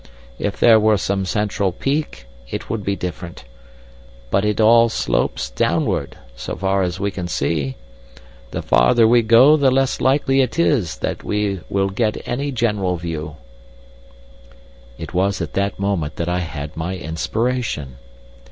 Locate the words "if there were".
0.39-0.97